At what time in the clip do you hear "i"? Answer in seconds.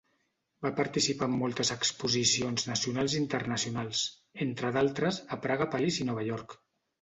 3.17-3.21, 6.05-6.09